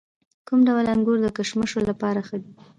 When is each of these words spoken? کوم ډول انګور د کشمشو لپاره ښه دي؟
کوم 0.47 0.59
ډول 0.67 0.85
انګور 0.93 1.17
د 1.21 1.27
کشمشو 1.37 1.79
لپاره 1.89 2.19
ښه 2.27 2.37
دي؟ 2.43 2.51